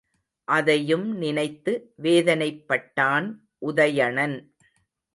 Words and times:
அதையும் 0.47 1.05
நினைத்து 1.17 1.73
வேதனைப்பட்டான் 2.01 3.27
உதயணன். 3.61 4.37